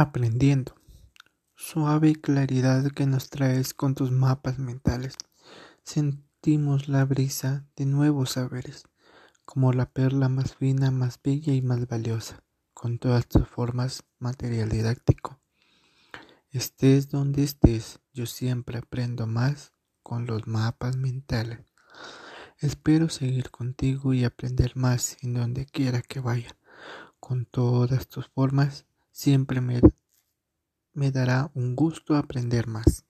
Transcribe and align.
aprendiendo. 0.00 0.76
Suave 1.56 2.14
claridad 2.14 2.92
que 2.92 3.04
nos 3.04 3.30
traes 3.30 3.74
con 3.74 3.96
tus 3.96 4.12
mapas 4.12 4.60
mentales. 4.60 5.16
Sentimos 5.82 6.88
la 6.88 7.04
brisa 7.04 7.66
de 7.74 7.84
nuevos 7.84 8.30
saberes, 8.30 8.84
como 9.44 9.72
la 9.72 9.90
perla 9.90 10.28
más 10.28 10.54
fina, 10.54 10.92
más 10.92 11.18
bella 11.20 11.52
y 11.52 11.62
más 11.62 11.88
valiosa, 11.88 12.44
con 12.74 13.00
todas 13.00 13.26
tus 13.26 13.48
formas 13.48 14.04
material 14.20 14.68
didáctico. 14.68 15.40
Estés 16.52 17.08
donde 17.08 17.42
estés, 17.42 17.98
yo 18.12 18.26
siempre 18.26 18.78
aprendo 18.78 19.26
más 19.26 19.72
con 20.04 20.26
los 20.26 20.46
mapas 20.46 20.96
mentales. 20.96 21.66
Espero 22.60 23.08
seguir 23.08 23.50
contigo 23.50 24.14
y 24.14 24.22
aprender 24.22 24.76
más 24.76 25.16
en 25.22 25.34
donde 25.34 25.66
quiera 25.66 26.02
que 26.02 26.20
vaya, 26.20 26.56
con 27.18 27.46
todas 27.46 28.06
tus 28.06 28.28
formas 28.28 28.84
siempre 29.18 29.60
me, 29.60 29.80
me 30.92 31.10
dará 31.10 31.50
un 31.54 31.74
gusto 31.74 32.14
aprender 32.14 32.66
más. 32.66 33.04